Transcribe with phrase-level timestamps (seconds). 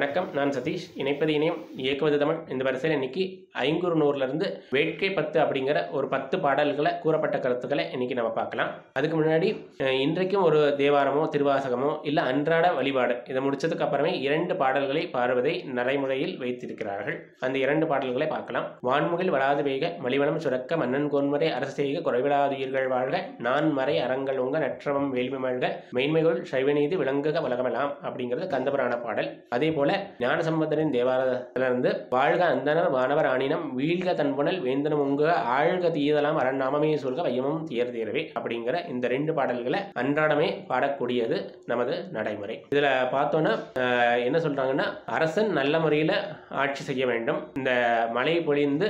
[0.00, 0.28] வணக்கம்.
[0.36, 0.84] நான் சதீஷ்.
[1.00, 1.56] இணைப்பது இணையம்.
[1.84, 2.36] இயக்குவது தமிழ்.
[2.52, 3.22] இந்த வரிசையில் இன்னைக்கு
[3.64, 8.70] ஐங்குறுநூறுலேருந்து வேட்கை பத்து அப்படிங்கிற ஒரு பத்து பாடல்களை கூறப்பட்ட கருத்துக்களை இன்னைக்கு நம்ம பார்க்கலாம்.
[8.98, 9.48] அதுக்கு முன்னாடி
[10.04, 17.18] இன்றைக்கும் ஒரு தேவாரமோ திருவாசகமோ இல்லை அன்றாட வழிபாடு இதை முடிச்சதுக்கு அப்புறமே இரண்டு பாடல்களை பாடுவதை நடைமுறையில் வைத்திருக்கிறார்கள்.
[17.48, 18.66] அந்த இரண்டு பாடல்களை பார்க்கலாம்.
[18.90, 24.42] வான்முகில் வராது வேக மலிவனம் சுரக்க மன்னன் கோன்முறை அரசு செய்க குறைவிடாத உயிர்கள் வாழ்க நான் மறை அறங்கள்
[24.46, 29.30] உங்க நற்றவம் வேள்வி மழ்க மெய்மைகள் சைவநீதி விளங்குக உலகமெல்லாம் அப்படிங்கிறது கந்தபுராண பாடல்.
[29.58, 29.88] அதே போல
[30.24, 35.24] ஞானசம்பந்தரின் தேவாரத்திலிருந்து வாழ்க அந்தனர் வானவர் ஆணினம் வீழ்க தன்புணல் வேந்தனம் உங்க
[35.56, 41.36] ஆழ்க தீதலாம் அரண்நாமமே சொல்க வையமும் தீர் தீரவே அப்படிங்கிற இந்த ரெண்டு பாடல்களை அன்றாடமே பாடக்கூடியது
[41.72, 42.56] நமது நடைமுறை.
[42.74, 43.52] இதுல பார்த்தோன்னா
[44.26, 46.14] என்ன சொல்றாங்கன்னா அரசன் நல்ல முறையில்
[46.62, 47.40] ஆட்சி செய்ய வேண்டும்.
[47.58, 47.70] இந்த
[48.16, 48.88] மழை பொழிந்து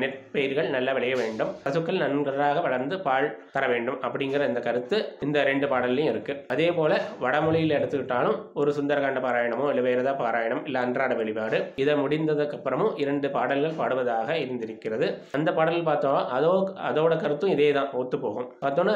[0.00, 1.50] நெற்பயிர்கள் நல்லா விளைய வேண்டும்.
[1.64, 6.34] பசுக்கள் நன்றாக வளர்ந்து பால் தர வேண்டும் அப்படிங்கிற இந்த கருத்து இந்த ரெண்டு பாடல்லையும் இருக்கு.
[6.54, 6.92] அதே போல
[7.24, 12.94] வடமொழியில் எடுத்துக்கிட்டாலும் ஒரு சுந்தரகாண்ட பாராயணமோ இல்லை வேறு ஏதாவது பாராயணம் இல்லை அன்றாட வழிபாடு இதை முடிந்ததுக்கு அப்புறமும்
[13.02, 15.06] இரண்டு பாடல்கள் பாடுவதாக இருந்திருக்கிறது.
[15.36, 16.52] அந்த பாடல் பார்த்தோம் அதோ
[16.88, 18.94] அதோட கருத்தும் இதே தான் ஒத்து போகும் பார்த்தோன்னா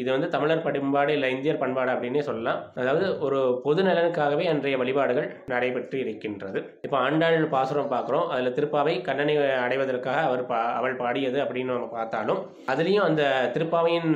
[0.00, 2.58] இது வந்து தமிழர் பண்பாடு இல்லை இந்தியர் பண்பாடு அப்படின்னே சொல்லலாம்.
[2.80, 6.58] அதாவது ஒரு பொது நலனுக்காகவே அன்றைய வழிபாடுகள் நடைபெற்று இருக்கின்றது.
[6.86, 8.26] இப்போ ஆண்டாள் பாசுரம் பார்க்குறோம்.
[8.34, 12.40] அதில் திருப்பாவை கண்ணனை அடைவதற்காக அவர் பா அவள் பாடியது அப்படின்னு நம்ம பார்த்தாலும்
[12.72, 13.22] அதுலேயும் அந்த
[13.54, 14.10] திருப்பாவையின்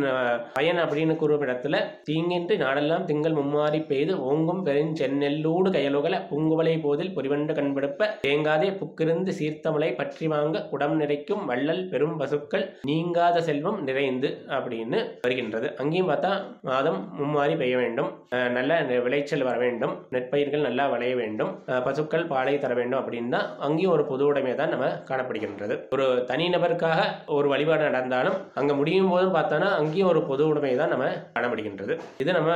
[0.58, 1.76] பயன் அப்படின்னு கூறும் இடத்துல
[2.08, 9.90] தீங்கின்றி நாடெல்லாம் திங்கள் மும்மாறி பெய்து ஓங்கும் பெருஞ்சென்னெல்லூடு கையலுகளை பூங்குவலை போதில் புரிவண்டு கண்படுப்ப தேங்காதே புக்கிருந்து சீர்த்தமலை
[10.00, 15.68] பற்றி வாங்க குடம் நிறைக்கும் வள்ளல் பெரும் பசுக்கள் நீங்காத செல்வம் நிறைந்து அப்படின்னு வருகின்றது.
[15.82, 16.32] அங்கேயும் பார்த்தா
[16.70, 18.10] மாதம் மும்மாறி பெய்ய வேண்டும்.
[18.56, 19.94] நல்ல விளைச்சல் வர வேண்டும்.
[20.14, 21.52] நெற்பயிர்கள் நல்லா விளைய வேண்டும்.
[21.86, 25.74] பசுக்கள் பாலை தர வேண்டும் அப்படின்னு தான் அங்கேயும் ஒரு பொது உடைமை தான் நம்ம காணப்படுகின்றது.
[25.96, 27.00] ஒரு தனிநபருக்காக
[27.36, 31.94] ஒரு வழிபாடு நடந்தாலும் அங்க முடியும் போதும் பார்த்தோன்னா அங்கேயும் ஒரு பொது உடைமை தான் நம்ம காணப்படுகின்றது.
[32.22, 32.52] இது நம்ம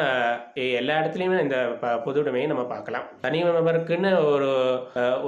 [0.80, 1.58] எல்லா இடத்துலையுமே இந்த
[2.06, 3.06] பொது உடைமையை நம்ம பார்க்கலாம்.
[3.26, 4.50] தனி நபருக்குன்னு ஒரு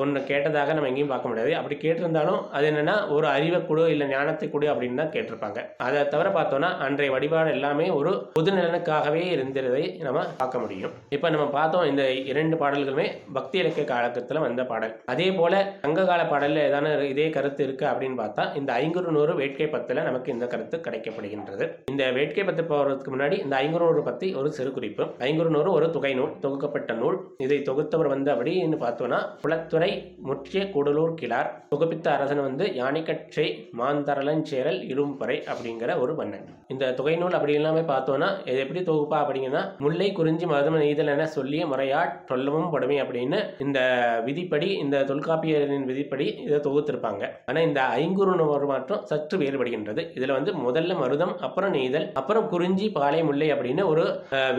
[0.02, 1.52] ஒன்று கேட்டதாக நம்ம எங்கேயும் பார்க்க முடியாது.
[1.58, 5.60] அப்படி கேட்டிருந்தாலும் அது என்னன்னா ஒரு அறிவை கொடு இல்லை ஞானத்தை கொடு அப்படின்னு தான் கேட்டிருப்பாங்க.
[5.86, 10.94] அதை தவிர பார்த்தோன்னா அன்றைய வழிபாடு எல்லாமே ஒரு பொது நலனுக்காகவே இருந்ததை நம்ம பார்க்க முடியும்.
[11.16, 13.06] இப்போ நம்ம பார்த்தோம் இந்த இரண்டு பாடல்களுமே
[13.38, 14.94] பக்தி இலக்கிய காலகட்டத்தில் வந்த பாடல்.
[15.14, 19.68] அதே போல சங்க கால பாடலில் ஏதான இதே கருத்து இருக்கு அப்படின்னு பார்த்தா இந்த ஐங்குறு நூறு வேட்கை
[19.74, 21.66] பத்துல நமக்கு இந்த கருத்து கிடைக்கப்படுகின்றது.
[21.92, 25.04] இந்த வேட்கை பத்து போகிறதுக்கு முன்னாடி இந்த ஐங்குறு நூறு பத்தி ஒரு சிறு குறிப்பு.
[25.28, 27.18] ஐங்குறு நூறு ஒரு தொகை நூல் தொகுக்கப்பட்ட நூல்.
[27.46, 29.90] இதை தொகுத்தவர் வந்து அப்படின்னு பார்த்தோம்னா குளத்துறை
[30.28, 33.46] முற்றிய கூடலூர் கிளார் தொகுப்பித்த அரசன் வந்து யானைக்கட்சை
[33.80, 39.62] மாந்தரலஞ்சேரல் இரும்பறை அப்படிங்கிற ஒரு மன்னன் இந்த தொகை நூல் அப்படி எல்லாமே பார்த்தோம்னா இது எப்படி தொகுப்பா அப்படிங்கன்னா
[39.84, 42.00] முல்லை குறிஞ்சி மதம் நெய்தல் என சொல்லிய முறையா
[42.30, 43.80] சொல்லவும் படுமை அப்படின்னு இந்த
[44.26, 47.24] விதிப்படி இந்த தொல்காப்பியரின் விதிப்படி இதை தொகுத்திருப்பாங்க.
[47.48, 50.02] ஆனா இந்த ஐங்குறு நூறு மாற்றம் சற்று வேறுபடுகின்றது.
[50.18, 54.04] இதுல வந்து முதல்ல மருதம் அப்புறம் நெய்தல் அப்புறம் குறிஞ்சி பாலை முல்லை அப்படின்னு ஒரு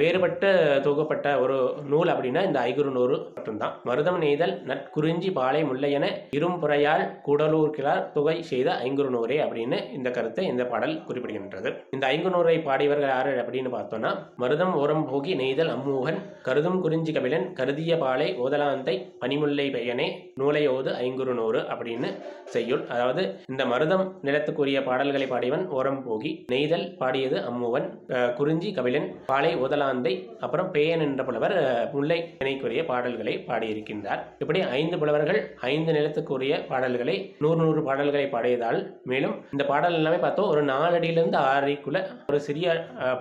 [0.01, 0.51] வேறுபட்ட
[0.87, 1.57] தொகுப்பட்ட ஒரு
[1.91, 3.73] நூல் அப்படின்னா இந்த ஐங்குறு நூறு மட்டும்தான்.
[3.87, 6.05] மருதம் நெய்தல் நற்குறிஞ்சி பாலை முல்லை என
[6.37, 9.61] இரும்புறையால் கூடலூர் கிளார் தொகை செய்த ஐங்குறுநூறே அப்படின்னு
[9.97, 11.69] இந்த கருத்தை இந்த பாடல் குறிப்பிடுகின்றது.
[11.93, 14.11] இந்த ஐங்குநூறை பாடியவர்கள் யாரு அப்படின்னு பார்த்தோம்னா
[14.43, 19.41] மருதம் ஓரம் போகி நெய்தல் அம்மூகன் கருதும் குறிஞ்சி கபிலன் கருதிய பாலை ஓதலாந்தை பனிமுல்லை
[19.75, 20.07] பெயனே
[20.39, 20.71] நூலையோது
[21.03, 22.09] ஐங்குறுநூறு அப்படின்னு
[22.53, 22.83] செய்யுள்.
[22.93, 24.51] அதாவது இந்த மருதம் நிலத்துக்குரிய
[24.87, 31.21] பாடல்களை பாடியவன் ஓரம் போகி நெய்தல் பாடியது அம்முவன் அஹ், குறிஞ்சி கபிலன் பாலை ஓதலாந்தை அப்புறம் பேயன் என்ற
[31.25, 31.55] புலவர்
[31.93, 34.21] முல்லை இணைக்குரிய பாடல்களை பாடியிருக்கின்றார்.
[34.43, 38.81] இப்படி ஐந்து புலவர்கள் ஐந்து நிலத்துக்குரிய பாடல்களை நூறு நூறு பாடல்களை பாடியதால்
[39.13, 41.99] மேலும் இந்த பாடல் எல்லாமே பார்த்தோம் ஒரு நாலடியிலிருந்து அடியிலிருந்து ஆறுக்குள்ள
[42.29, 42.67] ஒரு சிறிய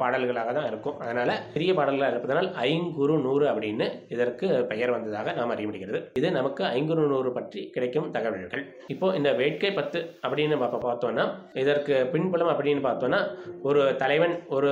[0.01, 0.97] பாடல்களாக தான் இருக்கும்.
[1.05, 6.01] அதனால சிறிய பாடல்களாக இருப்பதனால் ஐங்குறு நூறு அப்படின்னு இதற்கு பெயர் வந்ததாக நாம் அறிய முடிகிறது.
[6.21, 8.63] இது நமக்கு ஐங்குறு நூறு பற்றி கிடைக்கும் தகவல்கள்.
[8.95, 11.27] இப்போ இந்த வேட்கை பத்து அப்படின்னு பார்த்தோம்னா
[11.63, 13.21] இதற்கு பின்புலம் அப்படின்னு பார்த்தோம்னா
[13.69, 14.71] ஒரு தலைவன் ஒரு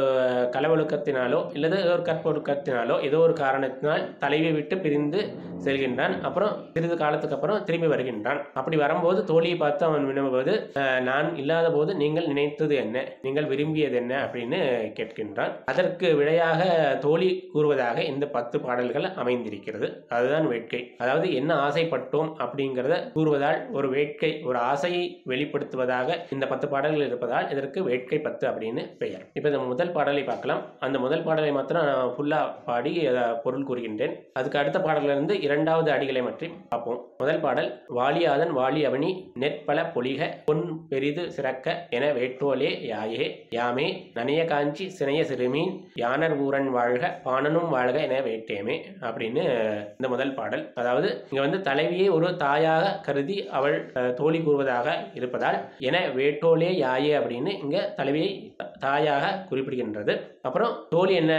[0.56, 5.20] கலவொழுக்கத்தினாலோ இல்லது ஒரு கற்பொழுக்கத்தினாலோ ஏதோ ஒரு காரணத்தினால் தலைவை விட்டு பிரிந்து
[5.64, 6.14] செல்கின்றான்.
[6.26, 8.40] அப்புறம் சிறிது காலத்துக்கு அப்புறம் திரும்பி வருகின்றான்.
[8.58, 10.52] அப்படி வரும்போது தோழியை பார்த்து அவன் வினவுவது
[11.08, 13.02] நான் இல்லாத போது நீங்கள் நினைத்தது என்ன?
[13.26, 14.12] நீங்கள் விரும்பியது என்ன?
[14.26, 14.60] அப்படின்னு
[14.98, 15.52] கேட்கின்றான்.
[15.72, 16.62] அதற்கு விடையாக
[17.04, 19.88] தோழி கூறுவதாக இந்த பத்து பாடல்கள் அமைந்திருக்கிறது.
[20.18, 20.82] அதுதான் வேட்கை.
[21.02, 27.78] அதாவது என்ன ஆசைப்பட்டோம் அப்படிங்கிறத கூறுவதால் ஒரு வேட்கை ஒரு ஆசையை வெளிப்படுத்துவதாக இந்த பத்து பாடல்கள் இருப்பதால் இதற்கு
[27.90, 29.24] வேட்கை பத்து அப்படின்னு பெயர்.
[29.36, 30.64] இப்போ இந்த முதல் பாடலை பார்க்கலாம்.
[30.88, 32.94] அந்த முதல் பாடலை மாத்திரம் நான் ஃபுல்லாக பாடி
[33.44, 34.16] பொருள் கூறுகின்றேன்.
[34.38, 37.00] அதுக்கு அடுத்த பாடல்கள் தொடர்ந்து இரண்டாவது அடிகளை பற்றி பார்ப்போம்.
[37.20, 39.08] முதல் பாடல் வாலியாதன் வாலி அவனி
[39.42, 43.24] நெற்பல பொலிக பொன் பெரிது சிறக்க என வேட்டோலே யாயே
[43.56, 43.86] யாமே
[44.18, 48.76] நனைய காஞ்சி சினைய சிறுமீன் யானர் ஊரன் வாழ்க பாணனும் வாழ்க என வேட்டேமே
[49.08, 49.44] அப்படின்னு
[49.98, 50.64] இந்த முதல் பாடல்.
[50.82, 53.76] அதாவது இங்க வந்து தலைவியை ஒரு தாயாக கருதி அவள்
[54.20, 54.88] தோழி கூறுவதாக
[55.20, 55.58] இருப்பதால்
[55.90, 58.32] என வேட்டோலே யாயே அப்படின்னு இங்க தலைவியை
[58.86, 60.16] தாயாக குறிப்பிடுகின்றது.
[60.42, 61.32] அப்புறம் தோழி என்ன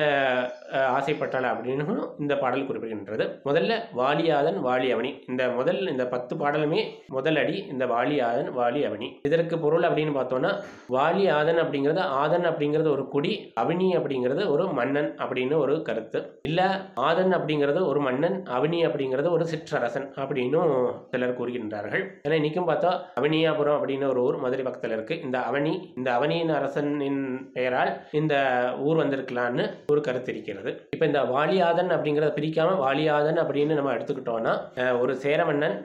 [0.96, 3.26] ஆசைப்பட்டாள் அப்படின்னு இந்த பாடல் குறிப்பிடுகின்றது.
[3.48, 5.12] முதல்ல வாலியாதன் வாலி அவனி.
[5.28, 9.08] இந்த முதல் இந்த பத்து பாடலுமே முதல் அடி இந்த வாலியாதன் வாலி அவனி.
[9.28, 10.52] இதற்கு பொருள் அப்படின்னு பார்த்தோம்னா
[10.98, 16.22] வாலி ஆதன் அப்படிங்கிறது ஆதன் அப்படிங்கிறது ஒரு குடி அவனி அப்படிங்கிறது ஒரு மன்னன் அப்படின்னு ஒரு கருத்து.
[16.48, 16.62] இல்ல
[17.08, 20.76] ஆதன் அப்படிங்கிறது ஒரு மன்னன் அவனி அப்படிங்கிறது ஒரு சிற்றரசன் அப்படின்னும்
[21.10, 22.06] சிலர் கூறுகின்றார்கள்.
[22.28, 25.22] ஏன்னா இன்னைக்கும் பார்த்தா அவனியாபுரம் அப்படின்னு ஒரு ஊர் மதுரை பக்கத்தில் இருக்கு.
[25.22, 27.22] இந்த அவனி இந்த அவனியின் அரசனின்
[27.54, 28.36] பெயரால் இந்த
[28.78, 30.74] ஊர் வந்திருக்கலான்னு ஒரு கருத்து இருக்கிறது.
[30.96, 34.56] இப்போ இந்த வாலியாதன் அப்படிங்கிறத பிரிக்காம வாலியாதன் அப்படின்னு நம்ம எடுத்துக்கிட்டோம்னா
[35.04, 35.78] ஒரு சேரமன்னன்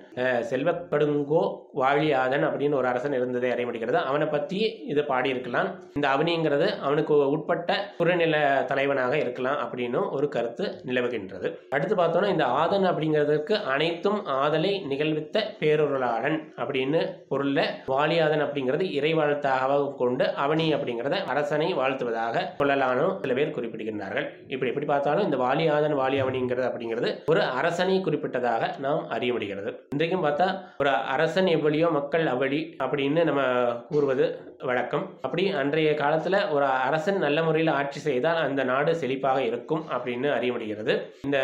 [0.52, 1.44] செல்வப்படுங்கோ
[1.82, 4.58] வாலியாதன் வாழியாதன் அப்படின்னு ஒரு அரசன் இருந்ததை அறிமுடிக்கிறது அவனை பற்றி
[4.92, 5.68] இது பாடியிருக்கலாம்.
[5.96, 8.36] இந்த அவனிங்கிறது அவனுக்கு உட்பட்ட புறநில
[8.70, 11.48] தலைவனாக இருக்கலாம் அப்படின்னு ஒரு கருத்து நிலவுகின்றது.
[11.74, 17.00] அடுத்து பார்த்தோம்னா இந்த ஆதன் அப்படிங்கிறதுக்கு அனைத்தும் ஆதலை நிகழ்வித்த பேரொருளாளன் அப்படின்னு
[17.32, 17.60] பொருள்ல
[17.92, 22.44] வாலியாதன் அப்படிங்கிறது இறைவாழ்த்தாக கொண்டு அவனி அப்படிங்கிறத அரசனை வாழ்த்துவதாக
[22.96, 24.26] கொள்ளலானும் சில பேர் குறிப்பிடுகின்றார்கள்.
[24.52, 29.70] இப்படி எப்படி பார்த்தாலும் இந்த வாலியாதன் வாலி அவனிங்கிறது அப்படிங்கிறது ஒரு அரசனை குறிப்பிட்டதாக நாம் அறிய முடிகிறது.
[29.94, 30.46] இன்றைக்கும் பார்த்தா
[30.82, 33.42] ஒரு அரசன் எவ்வளியோ மக்கள் அவ்வழி அப்படின்னு நம்ம
[33.92, 34.26] கூறுவது
[34.68, 40.28] வழக்கம் அப்படி அன்றைய காலத்தில் ஒரு அரசன் நல்ல முறையில் ஆட்சி செய்தால் அந்த நாடு செழிப்பாக இருக்கும் அப்படின்னு
[40.36, 40.94] அறிய முடிகிறது.
[41.26, 41.38] இந்த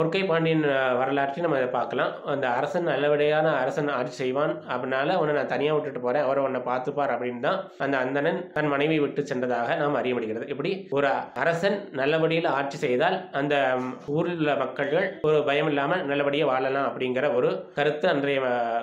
[0.00, 0.64] பொற்கை பாண்டியன்
[1.00, 2.12] வரலாற்றை நம்ம இதை பார்க்கலாம்.
[2.32, 4.54] அந்த அரசன் நல்லபடியான அரசன் ஆட்சி செய்வான்.
[4.72, 6.26] அப்படினால உன்னை நான் தனியாக விட்டுட்டு போறேன்.
[6.28, 10.48] அவர் உன்னை பார்த்துப்பார் அப்படின்னு தான் அந்த அந்தணன் தன் மனைவி விட்டு சென்றதாக நாம் அறிய முடிகிறது.
[10.54, 11.10] இப்படி ஒரு
[11.44, 13.54] அரசன் நல்லபடியில் ஆட்சி செய்தால் அந்த
[14.16, 18.40] ஊரில் உள்ள மக்கள்கள் ஒரு பயம் இல்லாமல் நல்லபடியாக வாழலாம் அப்படிங்கிற ஒரு கருத்து அன்றைய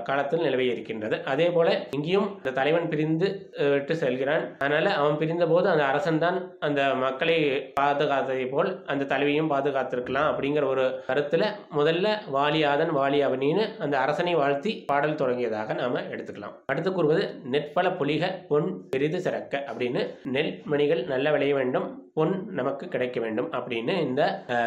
[0.09, 3.27] காலத்தில் நிலவி இருக்கின்றது அதே போல இங்கேயும் இந்த தலைவன் பிரிந்து
[3.69, 4.55] விட்டு செல்கிறான்.
[4.59, 7.37] அதனால அவன் பிரிந்த போது அந்த அரசன் தான் அந்த மக்களை
[7.81, 11.45] பாதுகாத்ததை போல் அந்த தலைவியும் பாதுகாத்திருக்கலாம் அப்படிங்கிற ஒரு கருத்துல
[11.77, 16.55] முதல்ல வாலியாதன் வாலி அவனின்னு அந்த அரசனை வாழ்த்தி பாடல் தொடங்கியதாக நாம எடுத்துக்கலாம்.
[16.65, 21.87] அடுத்து கூறுவது நெற்பல புலிக பொன் பெரிது சிறக்க அப்படின்னு நெல் மணிகள் நல்ல விளைய வேண்டும்.
[22.17, 24.21] பொன் நமக்கு கிடைக்க வேண்டும் அப்படின்னு இந்த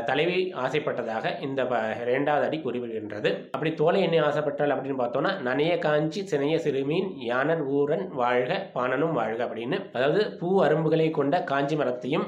[0.06, 1.08] தலைவி ஆசைப்பட்டதாக
[1.40, 7.08] இந்த ப- இரண்டாவது அடி கூறிவிடுகின்றது அப்படி தோலை என்ன ஆசைப்பட்டால் அப்படின்னு பார்த்தோம்னா நனைய காஞ்சி சினைய சிறுமீன்
[7.22, 8.38] யானர் ஊரன் வாழ்க
[8.74, 9.78] பாணனும் வாழ்க அப்படின்னு.
[9.92, 12.26] அதாவது பூ அரும்புகளை கொண்ட காஞ்சி மரத்தையும்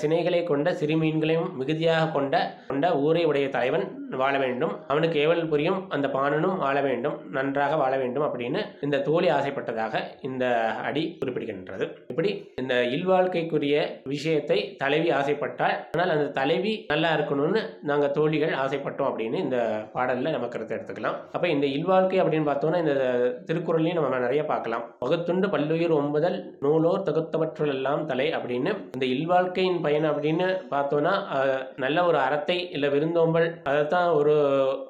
[0.00, 2.34] சினைகளை கொண்ட சிறுமீன்களையும் மிகுதியாக கொண்ட
[2.66, 3.86] கொண்ட ஊரை உடைய தலைவன்
[4.22, 4.72] வாழ வேண்டும்.
[4.92, 10.44] அவனுக்கு ஏவல் புரியும் அந்த பாணனும் வாழ வேண்டும் நன்றாக வாழ வேண்டும் அப்படின்னு இந்த தோழி ஆசைப்பட்டதாக இந்த
[10.88, 11.86] அடி குறிப்பிடுகின்றது.
[12.12, 12.30] இப்படி
[12.62, 13.76] இந்த இல்வாழ்க்கைக்குரிய
[14.12, 19.58] விஷயத்தை தலைவி ஆசைப்பட்டால் ஆனால் அந்த தலைவி நல்லா இருக்கணும்னு நாங்கள் தோழிகள் ஆசைப்பட்டோம் அப்படின்னு இந்த
[19.94, 21.18] பாடலில் நம்ம கருத்தை எடுத்துக்கலாம்.
[21.34, 22.96] அப்போ இந்த இல்வாழ்க்கை அப்படின்னு பார்த்தோம்னா இந்த
[23.50, 24.84] திருக்குறளையும் நம்ம நிறைய பார்க்கலாம்.
[25.04, 31.14] பகுத்துண்டு பல்லுயிர் ஒன்பதல் நூலோர் தகுத்தவற்றுள் எல்லாம் தலை அப்படின்னு இந்த இல்வாழ்க்கையின் பயன் அப்படின்னு பார்த்தோம்னா
[31.84, 34.34] நல்ல ஒரு அறத்தை இல்லை விருந்தோம்பல் அதைத்தான் ஒரு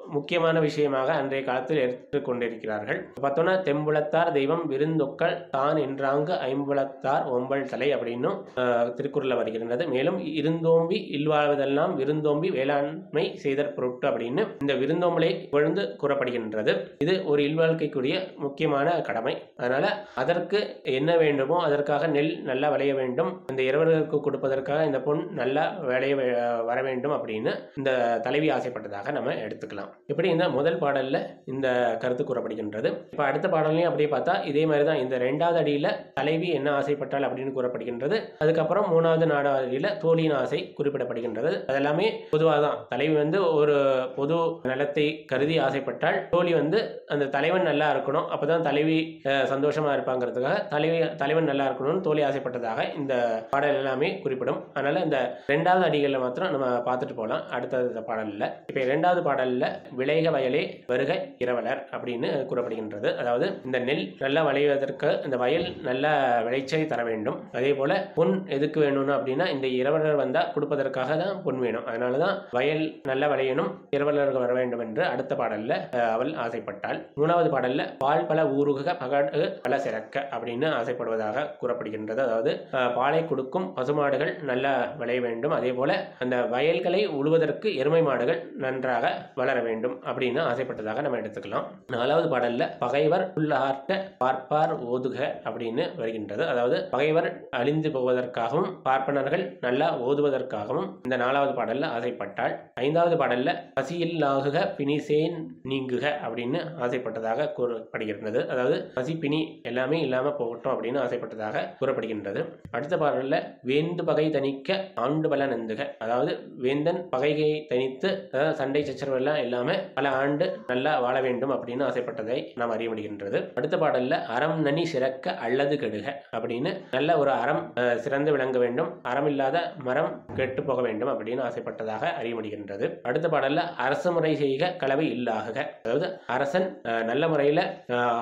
[0.07, 3.05] முக்கியமான விஷயமாக அன்றைய காலத்தில் எடுத்துக்கொண்டிருக்கிறார்கள்.
[3.21, 9.87] பார்த்தோன்னா தெம்புலத்தார் தெய்வம் விருந்தொக்கள் தான் என்றாங்கு ஐம்புலத்தார் ஒம்பல் தலை அப்படின்னும் திருக்குறளில் வருகின்றது.
[9.87, 16.87] மேலும் இருந்தோம்பி இல்வாழ்வதெல்லாம் விருந்தோம்பி வேளாண்மை செய்தற் பொருட்டு அப்படின்னு இந்த விருந்தோம்பலை புகழ்ந்து கூறப்படுகின்றது.
[16.99, 19.37] இது ஒரு இல்வாழ்க்கைக்குரிய முக்கியமான கடமை.
[19.57, 23.41] அதனால அதற்கு என்ன வேண்டுமோ அதற்காக நெல் நல்லா விளைய வேண்டும்.
[23.49, 29.33] இந்த இரவர்களுக்கு கொடுப்பதற்காக இந்த பொன் நல்லா விளைய வே- வர வேண்டும் அப்படின்னு இந்த தலைவி ஆசைப்பட்டதாக நம்ம
[29.45, 29.89] எடுத்துக்கலாம்.
[30.11, 31.19] இப்படி இந்த முதல் பாடலில்
[31.53, 31.67] இந்த
[32.03, 32.89] கருத்து கூறப்படுகின்றது?
[33.13, 35.89] இப்போ அடுத்த பாடல்லையும் அப்படியே பார்த்தா இதே மாதிரி தான் இந்த ரெண்டாவது அடியில்
[36.19, 38.19] தலைவி என்ன ஆசைப்பட்டால் அப்படின்னு கூறப்படுகின்றது.
[38.45, 41.53] அதுக்கப்புறம் மூணாவது நாடாவது அடியில் தோழியின் ஆசை குறிப்பிடப்படுகின்றது.
[41.71, 43.77] அதெல்லாமே பொதுவாக தான் தலைவி வந்து ஒரு
[44.19, 44.39] பொது
[44.71, 46.81] நலத்தை கருதி ஆசைப்பட்டால் தோழி வந்து
[47.15, 48.29] அந்த தலைவன் நல்லா இருக்கணும்.
[48.35, 53.13] அப்பதான் தலைவி சந்தோஷமாக சந்தோஷமா இருப்பாங்கிறதுக்காக தலைவி தலைவன் நல்லா இருக்கணும்னு தோழி ஆசைப்பட்டதாக இந்த
[53.51, 54.59] பாடல் எல்லாமே குறிப்பிடும்.
[54.77, 55.17] அதனால் இந்த
[55.51, 57.43] ரெண்டாவது அடிகளில் மாத்திரம் நம்ம பார்த்துட்டு போகலாம்.
[57.55, 58.47] அடுத்த பாடலில்.
[58.69, 59.67] இப்போ இரண்டாவது பாடலில்
[59.99, 61.11] விளைக வயலே வருக
[61.43, 63.09] இரவலர் அப்படின்னு கூறப்படுகின்றது.
[63.21, 66.05] அதாவது இந்த நெல் நல்லா விளைவதற்கு இந்த வயல் நல்ல
[66.45, 67.37] விளைச்சலை தர வேண்டும்.
[67.57, 71.85] அதே போல பொன் எதுக்கு வேணும்னு அப்படின்னா இந்த இரவலர் வந்தால் கொடுப்பதற்காக தான் பொன் வேணும்.
[71.91, 75.75] அதனால தான் வயல் நல்லா விளையணும் இரவலர்கள் வர வேண்டும் என்று அடுத்த பாடலில்
[76.15, 76.99] அவள் ஆசைப்பட்டாள்.
[77.21, 82.21] மூணாவது பாடலில் பால் பல ஊருக பகடு பல சிறக்க அப்படின்னு ஆசைப்படுவதாக கூறப்படுகின்றது.
[82.27, 82.51] அதாவது
[82.99, 85.55] பாலை கொடுக்கும் பசுமாடுகள் நல்லா விளைய வேண்டும்.
[85.59, 85.91] அதே போல
[86.23, 88.39] அந்த வயல்களை உழுவதற்கு எருமை மாடுகள்
[88.81, 89.07] நன்றாக
[89.39, 91.65] வளர வேண்டும் அப்படின்னு ஆசைப்பட்டதாக நம்ம எடுத்துக்கலாம்.
[91.95, 96.43] நாலாவது பாடல்ல பகைவர் உள்ளார்ட்ட பார்ப்பார் ஓதுக அப்படின்னு வருகின்றது.
[96.51, 97.27] அதாவது பகைவர்
[97.59, 102.55] அழிந்து போவதற்காகவும் பார்ப்பனர்கள் நல்லா ஓதுவதற்காகவும் இந்த நாலாவது பாடல்ல ஆசைப்பட்டாள்.
[102.85, 105.37] ஐந்தாவது பாடல்ல பசியில்லாகுக பிணிசேன்
[105.71, 108.41] நீங்குக அப்படின்னு ஆசைப்பட்டதாக கூறப்படுகின்றது.
[108.55, 112.43] அதாவது பசி பிணி எல்லாமே இல்லாம போகட்டும் அப்படின்னு ஆசைப்பட்டதாக கூறப்படுகின்றது.
[112.75, 113.35] அடுத்த பாடல்ல
[113.71, 114.69] வேந்து பகை தணிக்க
[115.05, 116.33] ஆண்டு பல நந்துக அதாவது
[116.65, 122.37] வேந்தன் பகையை தனித்து அதாவது சண்டை சச்சரவு எல்லாம் இல்லாம பல ஆண்டு நல்லா வாழ வேண்டும் அப்படின்னு ஆசைப்பட்டதை
[122.59, 127.59] நாம் அறிய முடிகின்றது அடுத்த பாடல்ல அறம் நனி சிறக்க அல்லது கெடுக அப்படின்னு நல்ல ஒரு அறம்
[128.03, 128.89] சிறந்து விளங்க வேண்டும்.
[129.11, 134.71] அறம் இல்லாத மரம் கெட்டு போக வேண்டும் அப்படின்னு ஆசைப்பட்டதாக அறிய முடிகின்றது அடுத்த பாடல்ல அரசு முறை செய்க
[134.83, 135.57] கலவை இல்லாகுக.
[135.83, 136.69] அதாவது அரசன்
[137.09, 137.63] நல்ல முறையில்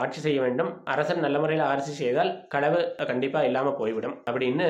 [0.01, 0.71] ஆட்சி செய்ய வேண்டும்.
[0.95, 4.67] அரசன் நல்ல முறையில் ஆட்சி செய்தால் களவு கண்டிப்பாக இல்லாமல் போய்விடும் அப்படின்னு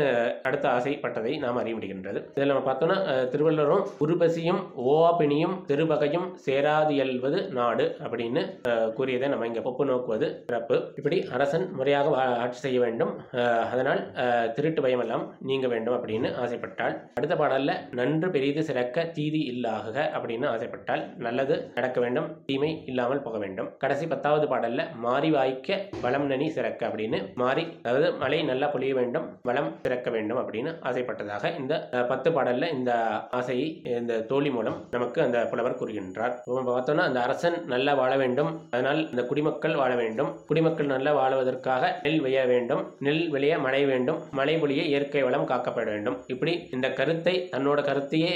[0.50, 3.00] அடுத்த ஆசைப்பட்டதை நாம் அறிய முடிகின்றது இதில் நம்ம பார்த்தோம்னா
[3.33, 8.42] திருவள்ளுவரும் உருபசியும் ஓவாப்பினியும் திருவகையும் சேராது இயல்வது நாடு அப்படின்னு
[8.98, 10.78] கூறியதை நம்ம இங்கே ஒப்பு நோக்குவது சிறப்பு.
[11.00, 13.13] இப்படி அரசன் முறையாக ஆட்சி செய்ய வேண்டும்.
[13.74, 14.01] அதனால்
[14.58, 16.96] திருட்டு பயமெல்லாம் நீங்க வேண்டும் அப்படின்னு ஆசைப்பட்டால்.
[17.20, 23.38] அடுத்த பாடல்ல நன்று பெரிது சிறக்க தீதி இல்லாகுக அப்படின்னு ஆசைப்பட்டால் நல்லது நடக்க வேண்டும் தீமை இல்லாமல் போக
[23.46, 23.70] வேண்டும்.
[23.84, 29.28] கடைசி பத்தாவது பாடல்ல மாறி வாய்க்க வளம் நனி சிறக்க அப்படின்னு மாறி அதாவது மழை நல்லா பொழிய வேண்டும்
[29.50, 31.74] வளம் சிறக்க வேண்டும் அப்படின்னு ஆசைப்பட்டதாக இந்த
[32.12, 32.92] பத்து பாடல்ல இந்த
[33.39, 33.68] ஆசையை
[34.00, 36.34] இந்த தோழி மூலம் நமக்கு அந்த புலவர் கூறுகின்றார்.
[36.70, 38.51] பார்த்தோம்னா அந்த அரசன் நல்லா வாழ வேண்டும்.
[38.74, 40.32] அதனால் இந்த குடிமக்கள் வாழ வேண்டும்.
[40.50, 42.84] குடிமக்கள் நல்லா வாழ்வதற்காக நெல் விளைய வேண்டும்.
[43.08, 44.20] நெல் விளைய மழை வேண்டும்.
[44.39, 46.18] மழை பொழிய இயற்கை வளம் காக்கப்பட வேண்டும்.
[46.34, 48.34] இப்படி இந்த கருத்தை தன்னோட கருத்தையே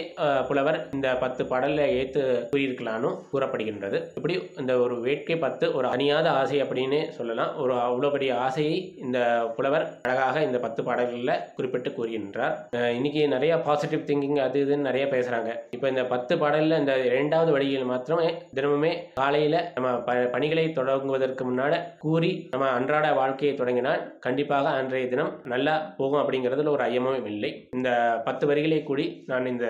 [0.49, 2.21] புலவர் இந்த பத்து பாடல்ல ஏத்து
[2.53, 3.99] கூறியிருக்கலான்னு கூறப்படுகின்றது.
[4.17, 7.51] இப்படி இந்த ஒரு வேட்கை பத்து ஒரு அணியாத ஆசை அப்படின்னு சொல்லலாம்.
[7.63, 9.19] ஒரு அவ்வளோ பெரிய ஆசையை இந்த
[9.57, 12.55] புலவர் அழகாக இந்த பத்து பாடல்களில் குறிப்பிட்டு கூறுகின்றார்.
[12.97, 15.51] இன்னைக்கு நிறைய பாசிட்டிவ் திங்கிங் அது இதுன்னு நிறைய பேசுறாங்க.
[15.75, 21.73] இப்போ இந்த பத்து பாடல்ல இந்த இரண்டாவது வழியில் மாத்திரமே தினமுமே காலையில நம்ம ப- பணிகளை தொடங்குவதற்கு முன்னால
[21.99, 27.51] கூறி நம்ம அன்றாட வாழ்க்கையை தொடங்கினால் கண்டிப்பாக அன்றைய தினம் நல்லா போகும் அப்படிங்கிறதுல ஒரு ஐயமும் இல்லை.
[27.71, 27.89] இந்த
[28.25, 29.67] பத்து வரிகளை கூடி நான் இந்த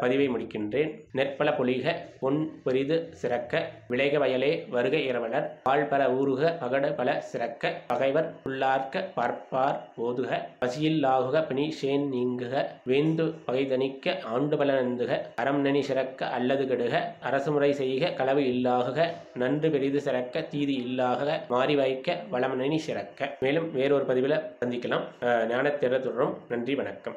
[0.00, 0.90] பதிவை முடிக்கின்றேன்.
[1.12, 1.86] நெற்பல பொலிக
[2.20, 3.54] பொன் பெரிது சிறக்க
[3.88, 8.80] விளைக வயலே வருக இரவலர் பால்பர ஊருக பகட பல சிறக்க பகைவர் உள்ளார்க்க
[9.14, 14.00] பார்ப்பார் ஓதுக பசியில்லாகுக பிணி சேன் நீங்குக வேந்து பகைதணிக்க
[14.32, 16.00] ஆண்டு பல நந்துக அறம் நனி சிறக்க
[16.30, 23.36] அல்லது கெடுக அரசுமுறை செய்க களவு இல்லாகுக நன்று பெரிது சிறக்க தீதி இல்லாகுக மாறி வைக்க வளமனி சிறக்க.
[23.40, 25.04] மேலும் வேறொரு பதிவில் சந்திக்கலாம்.
[25.20, 26.38] அஹ், ஞானத்திற தொடரும்.
[26.48, 27.16] நன்றி வணக்கம்.